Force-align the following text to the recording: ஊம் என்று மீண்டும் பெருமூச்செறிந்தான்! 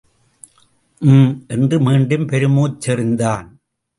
ஊம் 1.01 1.43
என்று 1.47 1.79
மீண்டும் 1.79 2.27
பெருமூச்செறிந்தான்! 2.27 3.47